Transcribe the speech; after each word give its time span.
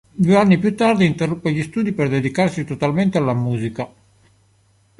Due 0.11 0.35
anni 0.35 0.57
più 0.57 0.75
tardi 0.75 1.05
interruppe 1.05 1.51
gli 1.51 1.61
studi 1.61 1.91
per 1.91 2.09
dedicarsi 2.09 2.65
totalmente 2.65 3.19
alla 3.19 3.35
musica. 3.35 3.87